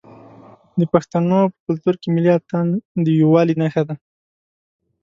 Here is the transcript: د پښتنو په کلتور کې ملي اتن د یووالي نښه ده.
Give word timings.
د 0.79 0.81
پښتنو 0.93 1.39
په 1.51 1.57
کلتور 1.65 1.95
کې 2.01 2.07
ملي 2.15 2.31
اتن 2.37 2.67
د 3.03 3.05
یووالي 3.19 3.55
نښه 3.61 3.83
ده. 3.87 3.95